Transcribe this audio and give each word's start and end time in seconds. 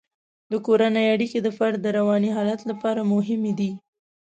د 0.51 0.53
کورنۍ 0.65 1.05
اړیکې 1.15 1.39
د 1.43 1.47
فرد 1.57 1.77
د 1.81 1.87
رواني 1.97 2.29
حالت 2.35 2.61
لپاره 2.69 3.09
مهمې 3.13 3.53
دي. 3.59 3.71